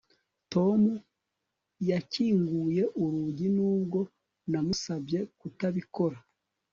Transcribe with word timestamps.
Tom 0.53 0.81
yakinguye 1.89 2.83
urugi 3.03 3.47
nubwo 3.55 3.99
namusabye 4.49 5.19
kutabikora 5.39 6.17